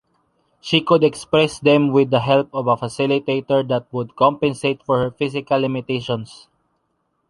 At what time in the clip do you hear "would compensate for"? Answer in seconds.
3.93-4.97